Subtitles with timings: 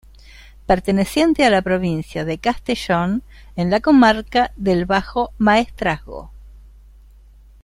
[0.65, 3.21] Perteneciente a la provincia de Castellón
[3.55, 6.31] en la comarca del Bajo Maestrazgo.